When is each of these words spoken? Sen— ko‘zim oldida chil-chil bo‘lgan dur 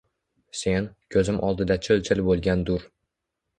Sen— 0.61 0.87
ko‘zim 1.17 1.37
oldida 1.49 1.79
chil-chil 1.89 2.25
bo‘lgan 2.31 2.67
dur 2.73 2.91